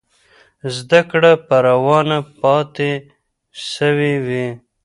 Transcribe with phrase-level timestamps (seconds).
[0.75, 2.91] زده کړه به روانه پاتې
[3.73, 4.47] سوې وي.